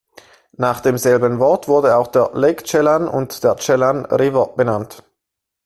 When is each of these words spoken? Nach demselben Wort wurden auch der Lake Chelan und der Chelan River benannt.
Nach 0.57 0.79
demselben 0.79 1.37
Wort 1.37 1.67
wurden 1.67 1.91
auch 1.91 2.07
der 2.07 2.31
Lake 2.33 2.63
Chelan 2.63 3.07
und 3.07 3.43
der 3.43 3.55
Chelan 3.57 4.03
River 4.05 4.51
benannt. 4.57 5.03